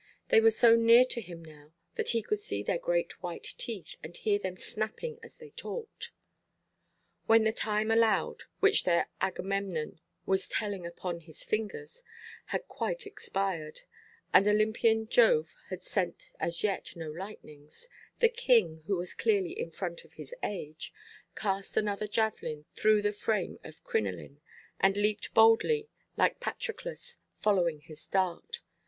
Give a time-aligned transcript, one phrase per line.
[0.29, 3.97] They were so near to him now that he could see their great white teeth,
[4.01, 6.11] and hear them snapping as they talked.
[7.27, 12.01] When the time allowed, which their Agamemnon was telling upon his fingers,
[12.45, 13.81] had quite expired,
[14.33, 17.87] and Olympian Jove had sent as yet no lightnings,
[18.21, 20.91] the king, who was clearly in front of his age,
[21.35, 24.41] cast another javelin through the frame of crinoline,
[24.79, 28.61] and leaped boldly, like Patroclus, following his dart.